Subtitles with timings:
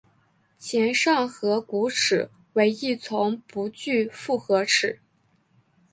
[0.57, 4.97] 前上颌骨齿为一丛不具复合齿。